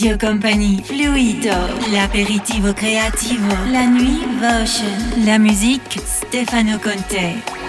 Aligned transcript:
Radio 0.00 0.16
Company, 0.16 0.80
Fluido, 0.82 1.54
l'aperitivo 1.92 2.72
creativo, 2.72 3.54
la 3.70 3.84
nuit 3.84 4.24
Votion, 4.38 5.24
la 5.26 5.36
musique 5.36 6.00
Stefano 6.02 6.78
Conte. 6.78 7.59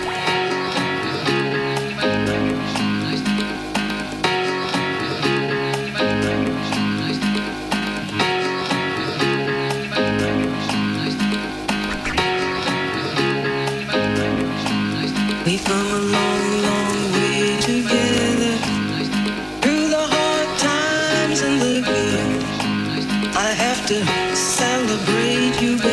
to 23.91 24.05
celebrate 24.33 25.61
you. 25.61 25.90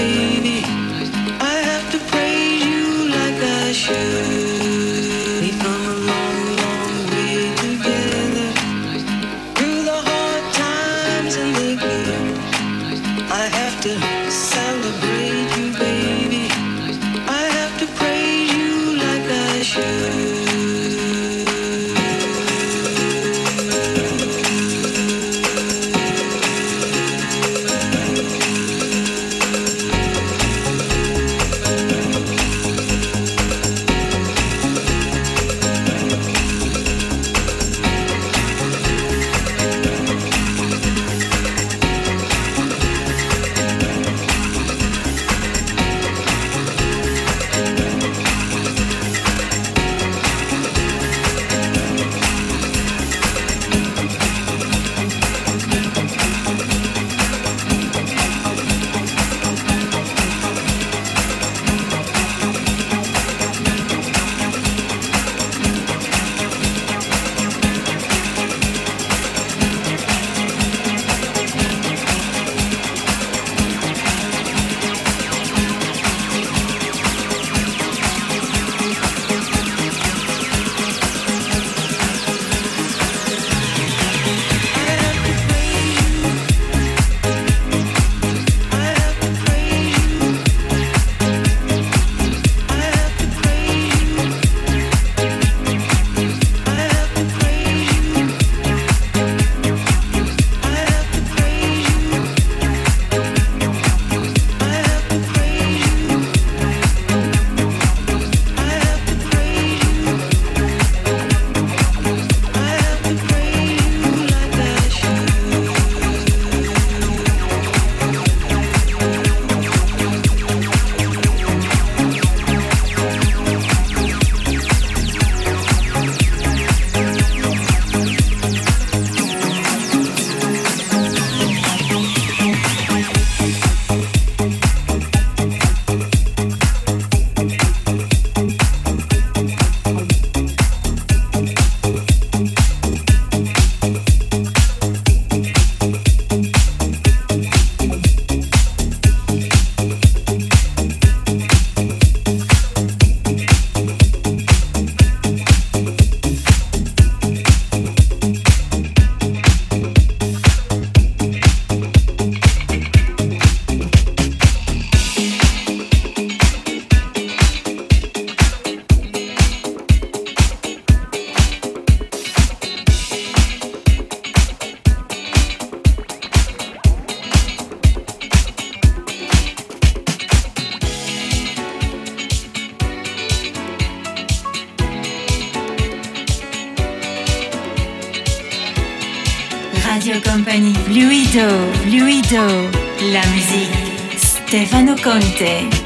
Stefano 195.38 195.77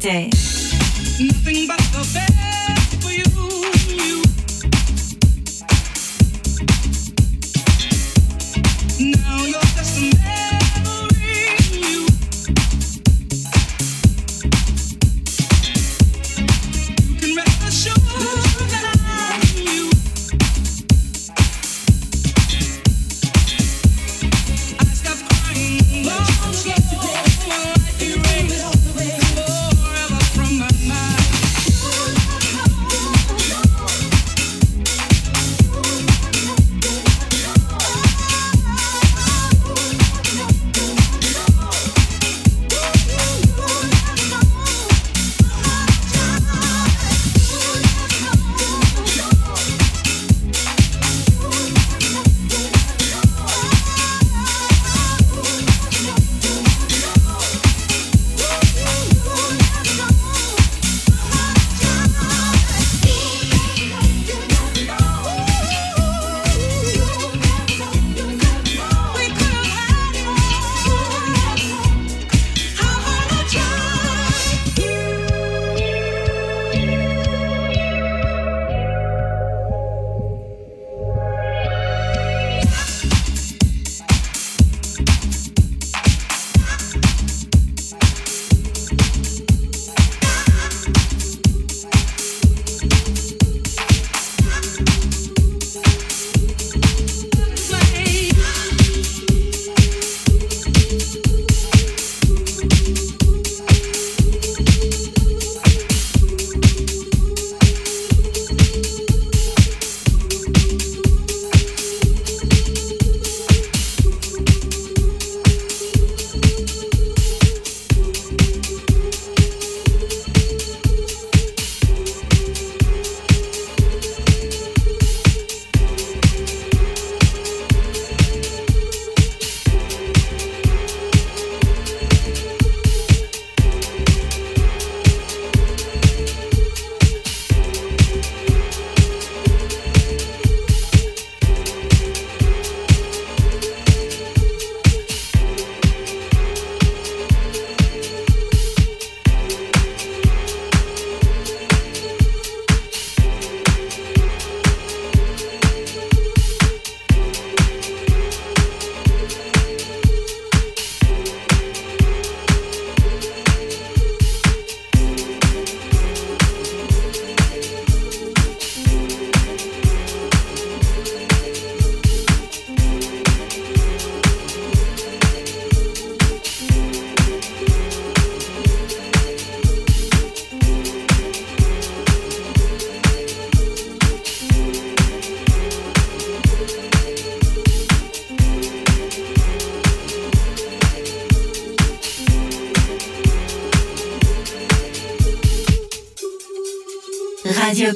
Stefano 0.00 0.39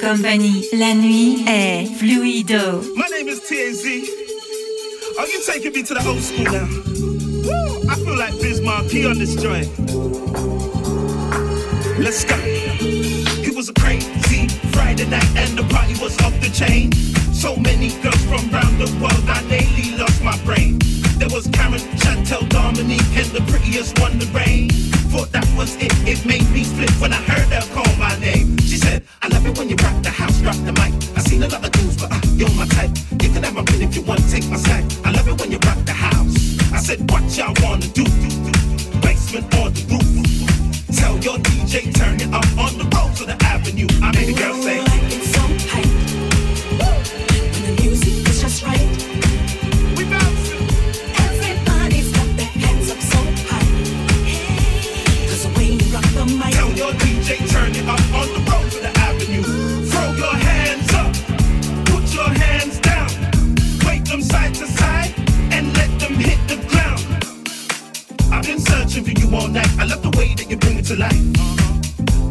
Company, 0.05 0.63
la 0.71 0.93
nuit 0.93 1.43
est 1.47 1.87
fluido. 1.97 2.83
My 2.95 3.07
name 3.09 3.27
is 3.27 3.39
TAZ. 3.39 3.83
Are 5.17 5.27
you 5.27 5.41
taking 5.43 5.73
me 5.73 5.81
to 5.81 5.95
the 5.95 6.07
old 6.07 6.21
school 6.21 6.43
now? 6.43 6.67
Woo, 7.41 7.89
I 7.89 7.95
feel 7.95 8.15
like 8.15 8.39
Biz 8.39 8.61
Markie 8.61 9.07
on 9.07 9.17
this 9.17 9.33
joint. 9.33 9.67
Let's 11.97 12.23
go. 12.23 12.35
It 12.37 13.55
was 13.55 13.69
a 13.69 13.73
crazy 13.73 14.47
Friday 14.73 15.07
night 15.09 15.25
and 15.37 15.57
the 15.57 15.63
party 15.73 15.95
was 15.99 16.15
off 16.21 16.39
the 16.39 16.51
chain. 16.53 16.91
So 17.33 17.55
many 17.55 17.89
girls 18.03 18.23
from 18.25 18.53
around 18.53 18.77
the 18.77 18.85
world, 19.01 19.27
I 19.27 19.41
nearly 19.49 19.97
lost 19.97 20.21
my 20.21 20.37
brain. 20.45 20.77
There 21.17 21.29
was 21.29 21.47
Karen, 21.47 21.79
Chantel, 21.95 22.47
Dominique, 22.49 23.15
and 23.15 23.31
the 23.31 23.39
prettiest 23.47 23.99
one, 23.99 24.19
the 24.19 24.25
rain. 24.35 24.69
Thought 25.11 25.31
that 25.31 25.47
was 25.55 25.75
it, 25.77 25.93
it 26.05 26.25
made 26.25 26.43
me 26.51 26.63
split 26.63 26.91
when 26.99 27.13
I 27.13 27.21
heard 27.23 27.47
her 27.55 27.63
call 27.73 27.87
my 27.95 28.13
name. 28.19 28.57
She 28.57 28.75
said, 28.75 29.01
I 29.21 29.29
love 29.29 29.45
it 29.45 29.57
when 29.57 29.69
you 29.69 29.77
rock 29.77 29.95
the 30.03 30.09
house, 30.09 30.41
rock 30.41 30.57
the 30.67 30.73
mic. 30.73 30.91
I 31.15 31.21
seen 31.21 31.41
a 31.43 31.47
lot 31.47 31.63
of 31.63 31.71
dudes, 31.71 31.95
but 31.95 32.11
uh, 32.11 32.19
you're 32.35 32.51
my 32.51 32.65
type. 32.67 32.91
You 33.23 33.29
can 33.29 33.43
have 33.43 33.55
my 33.55 33.63
pen 33.63 33.81
if 33.81 33.95
you 33.95 34.01
want, 34.01 34.29
take 34.29 34.45
my 34.49 34.57
side. 34.57 34.83
I 35.05 35.11
love 35.11 35.27
it 35.27 35.39
when 35.39 35.51
you 35.51 35.59
rock 35.59 35.79
the 35.85 35.93
house. 35.93 36.35
I 36.73 36.79
said, 36.79 36.99
what 37.09 37.23
y'all 37.37 37.55
wanna 37.63 37.87
do? 37.95 38.03
Basement 38.99 39.47
or 39.55 39.71
the 39.71 39.83
roof? 39.87 40.99
Tell 40.99 41.15
your 41.19 41.37
DJ, 41.39 41.95
turn 41.95 42.19
it 42.19 42.33
up 42.33 42.45
on 42.59 42.77
the 42.77 42.94
all 69.45 69.51
night. 69.51 69.69
I 69.79 69.85
love 69.85 70.01
the 70.01 70.13
way 70.17 70.33
that 70.33 70.49
you 70.49 70.57
bring 70.57 70.77
it 70.77 70.85
to 70.85 70.95
life. 70.95 71.21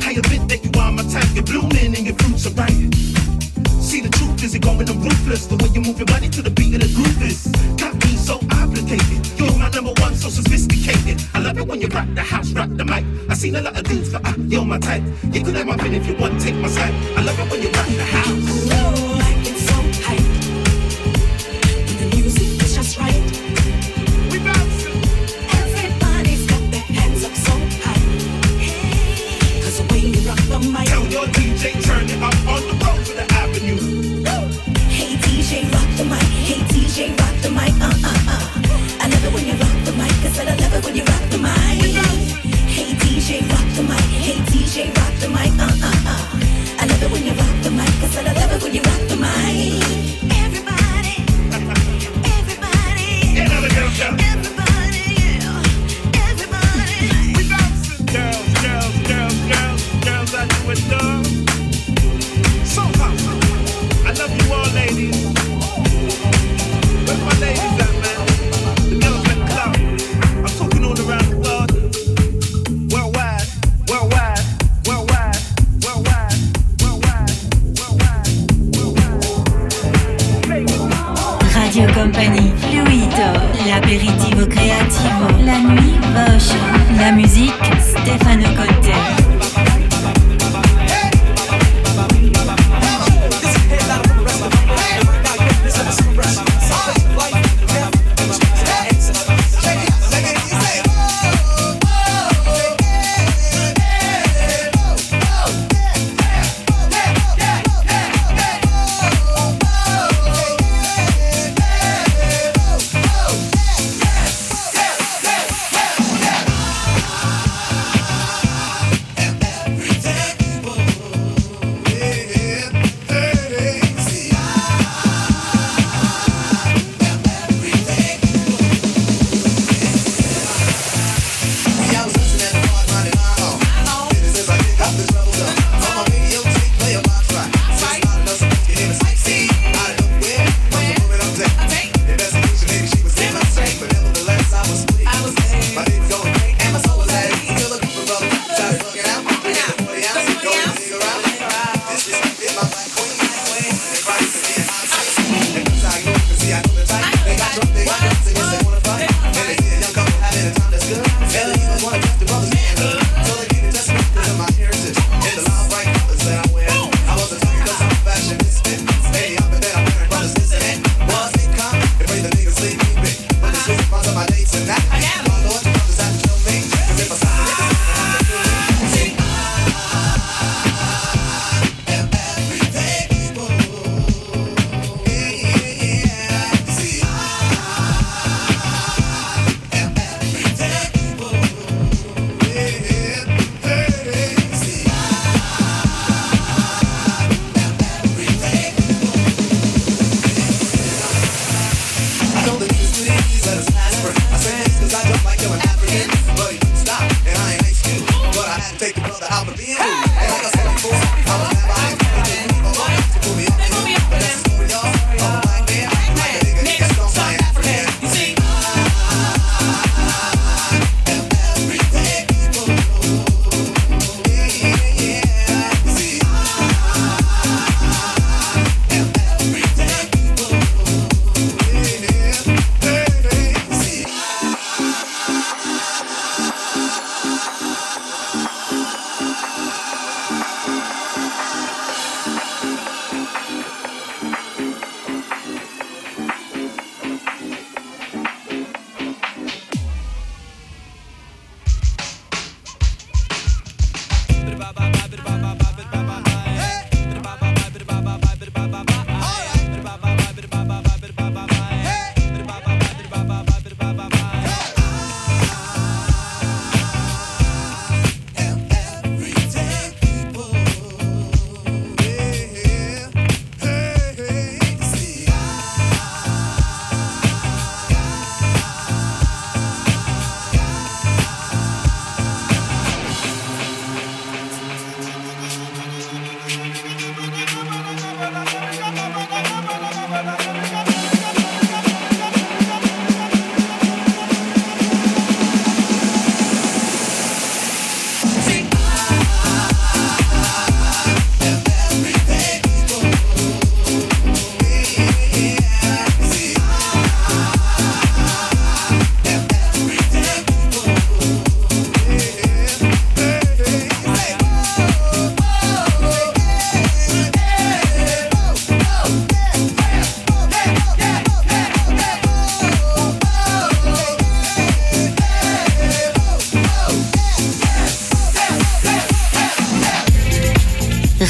I 0.03 0.11
admit 0.19 0.49
that 0.51 0.61
you 0.65 0.71
are 0.81 0.93
my 0.93 1.05
type. 1.05 1.31
You're 1.35 1.45
blooming 1.45 1.95
and 1.97 2.05
your 2.07 2.17
fruits 2.17 2.47
are 2.47 2.55
ripe. 2.55 2.95
See 3.81 4.01
the 4.01 4.11
truth 4.11 4.43
is 4.43 4.55
it 4.55 4.63
going 4.63 4.89
on 4.89 4.99
ruthless 5.03 5.47
The 5.47 5.57
way 5.57 5.69
you 5.75 5.83
move 5.83 5.99
your 5.99 6.07
body 6.07 6.29
to 6.31 6.41
the 6.41 6.51
beat 6.51 6.75
of 6.75 6.81
the 6.81 6.91
groove 6.97 7.23
is 7.23 7.47
Got 7.77 7.95
me 8.03 8.17
so 8.17 8.41
obligated 8.51 9.21
You're 9.39 9.53
my 9.59 9.69
number 9.69 9.93
one, 10.01 10.15
so 10.15 10.31
sophisticated 10.31 11.23
I 11.35 11.39
love 11.41 11.59
it 11.59 11.69
when 11.69 11.83
you 11.83 11.89
rock 11.89 12.09
the 12.15 12.23
house, 12.23 12.51
rock 12.53 12.71
the 12.71 12.85
mic 12.85 13.05
I 13.29 13.35
seen 13.35 13.55
a 13.57 13.61
lot 13.61 13.79
of 13.79 13.85
dudes, 13.85 14.11
but 14.11 14.27
uh, 14.27 14.33
you're 14.49 14.65
my 14.65 14.79
type 14.79 15.03
You 15.31 15.45
could 15.45 15.55
have 15.55 15.67
my 15.67 15.77
pen 15.77 15.93
if 15.93 16.09
you 16.09 16.17
want, 16.17 16.41
take 16.41 16.57
my 16.57 16.69
side 16.69 16.95
I 17.15 17.23
love 17.23 17.39
it 17.39 17.51
when 17.51 17.61
you 17.63 17.69
rock 17.69 17.87
the 17.87 18.05
house 18.05 18.74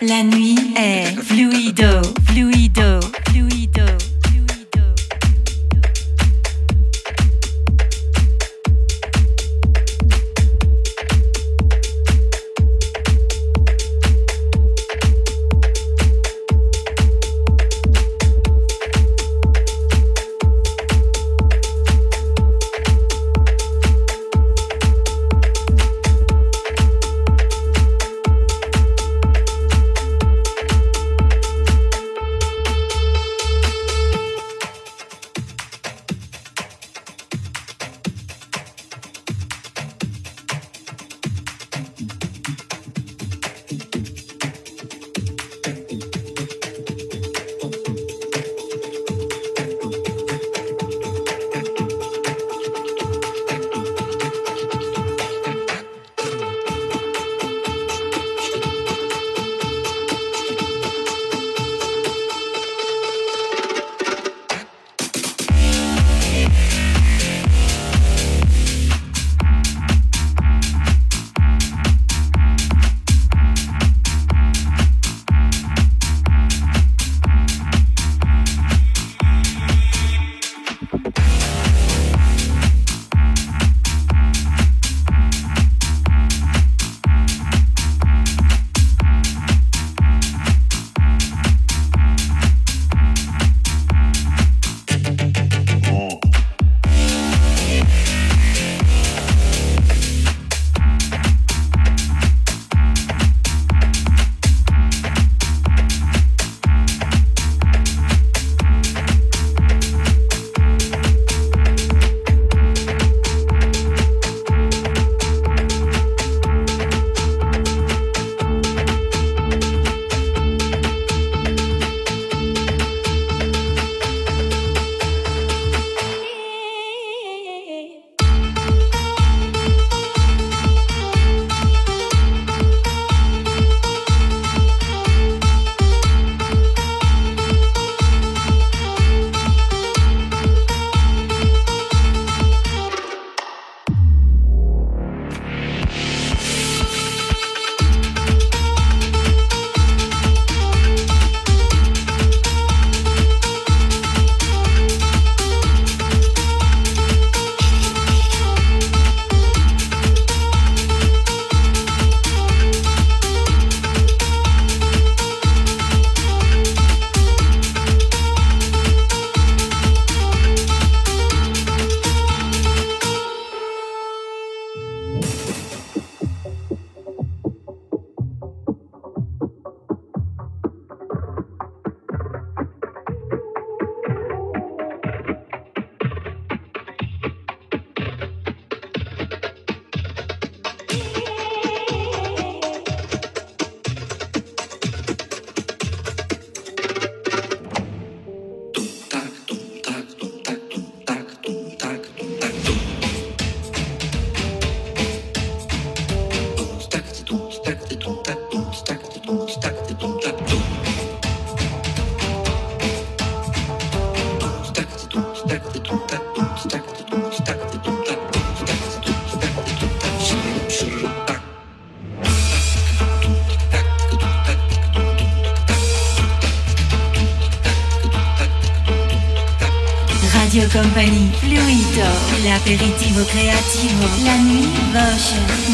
La 0.00 0.22
nuit 0.22 0.56
est 0.76 1.14
fluido, 1.22 2.00
fluido, 2.24 3.00
fluido. 3.28 4.09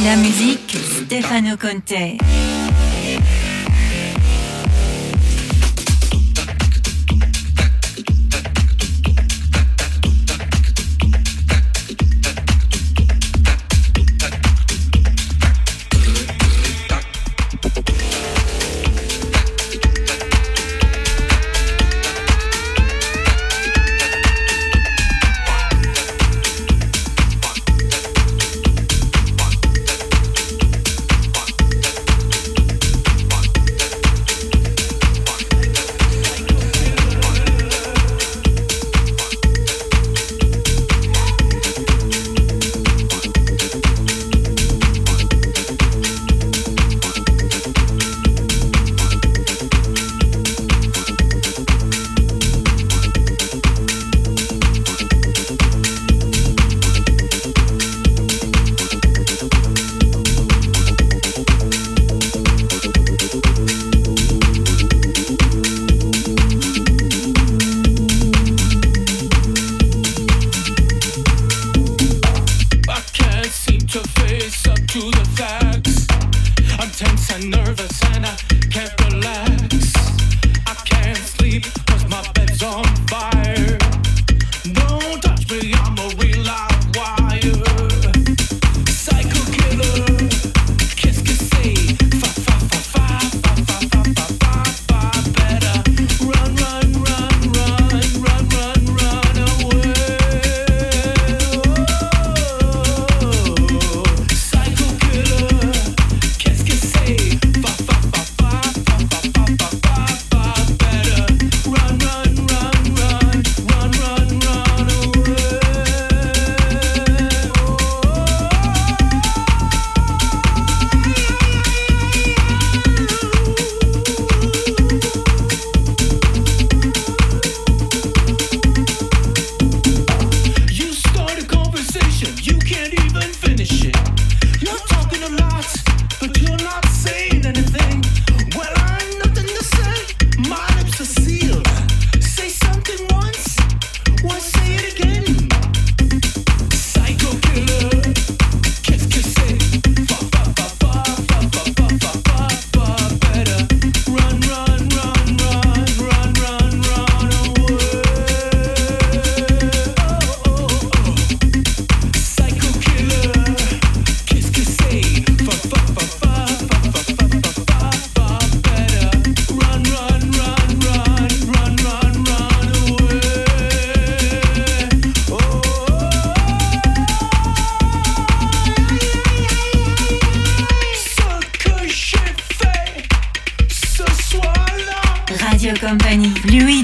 La 0.02 0.16
musique, 0.16 0.78
Stefano 0.78 1.56
Conte. 1.56 2.65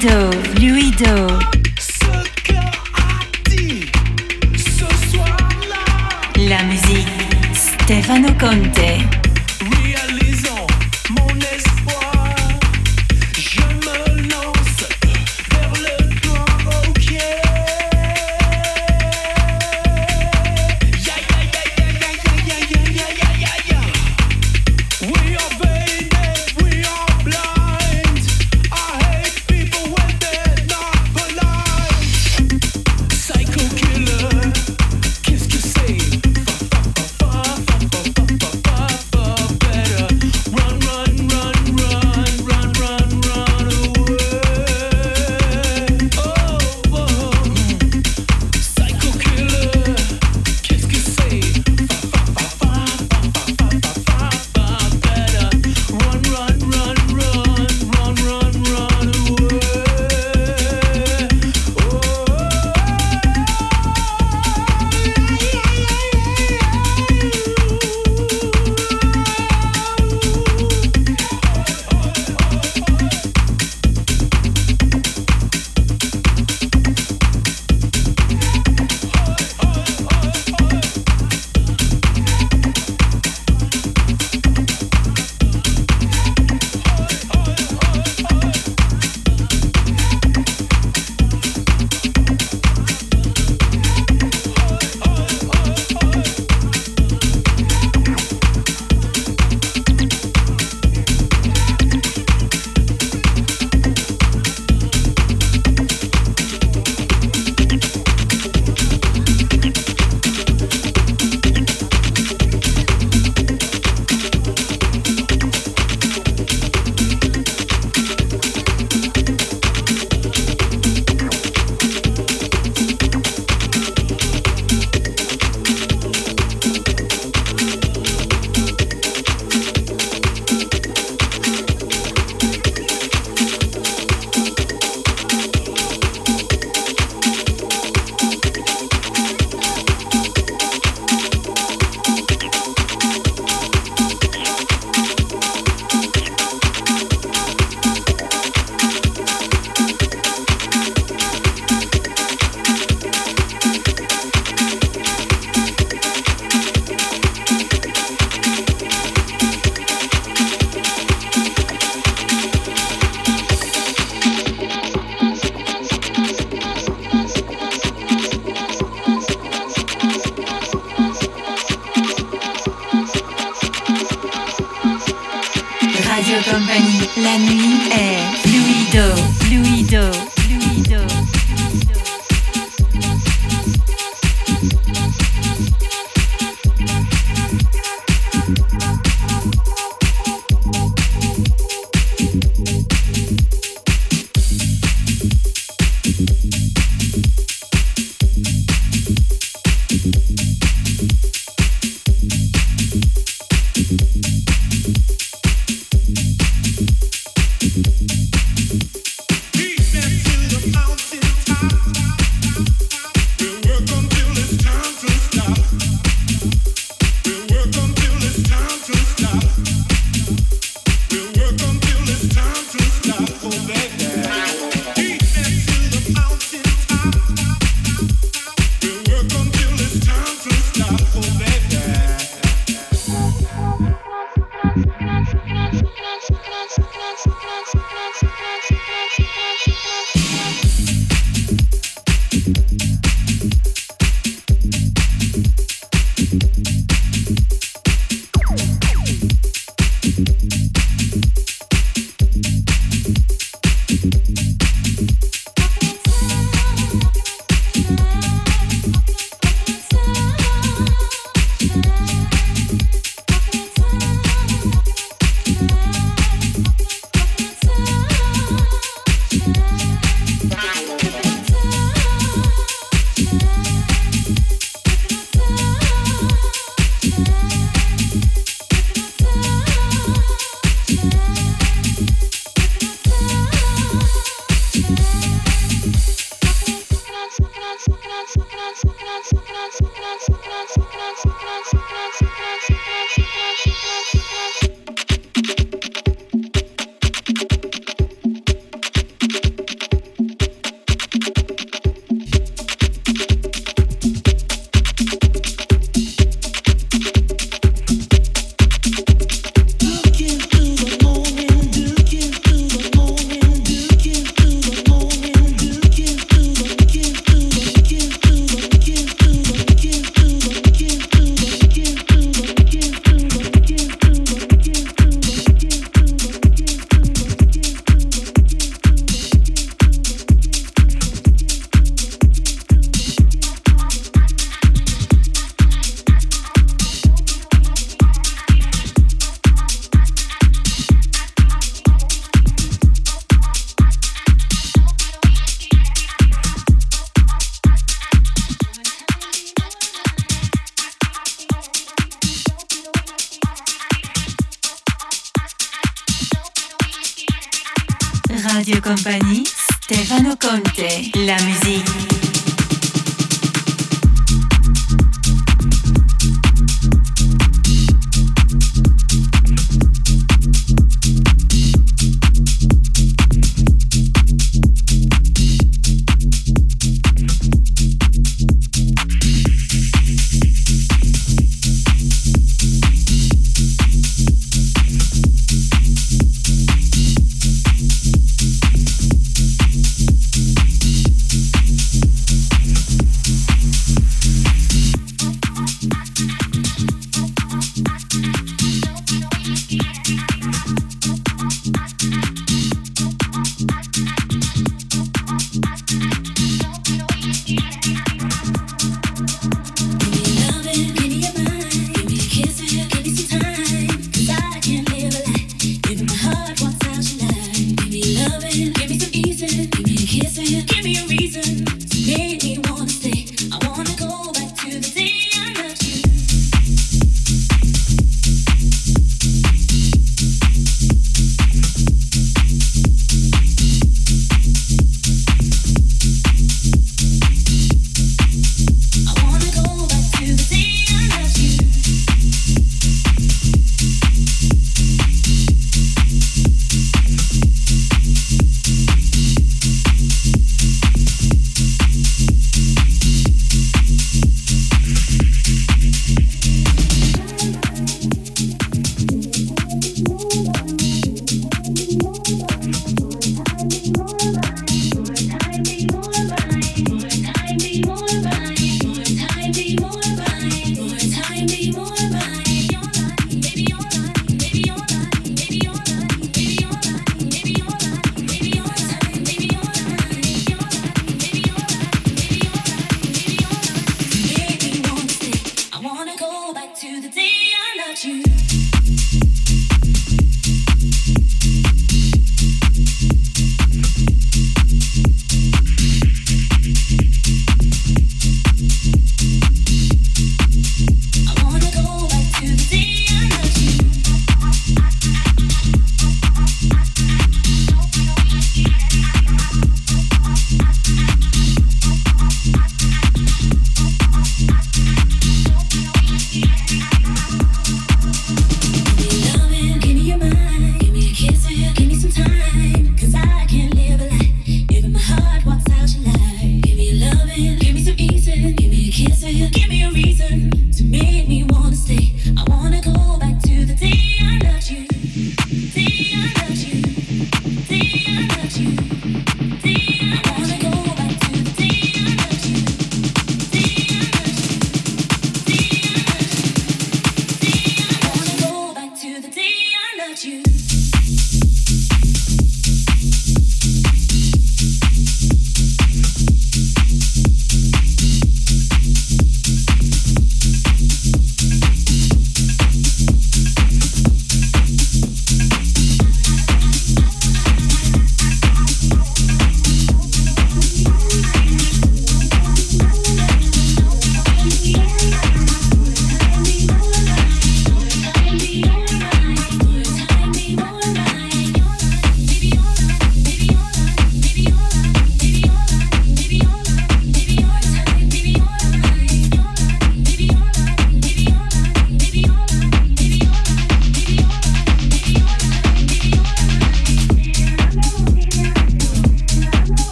Dove, 0.00 0.54
Louis 0.60 0.92
Dove. 0.92 1.57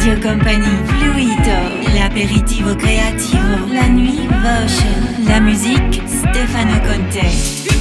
Radio 0.00 0.18
Company, 0.18 0.82
Fluito, 0.86 1.92
l'apéritivo 1.92 2.74
creativo, 2.74 3.66
la 3.70 3.86
nuit, 3.86 4.26
Votion, 4.28 5.26
la 5.26 5.40
musique, 5.40 6.00
Stefano 6.06 6.80
Conte. 6.80 7.79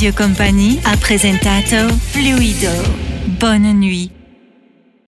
Radio 0.00 0.14
Company 0.14 0.80
a 0.82 0.96
presentato 0.96 1.94
Fluido. 2.10 2.70
Bonne 3.38 3.74
nuit. 3.74 4.19